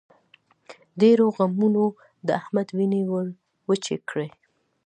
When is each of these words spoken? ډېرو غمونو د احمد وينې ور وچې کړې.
ډېرو 1.01 1.25
غمونو 1.35 1.85
د 2.25 2.27
احمد 2.39 2.67
وينې 2.77 3.01
ور 3.11 3.27
وچې 3.67 3.95
کړې. 4.09 4.27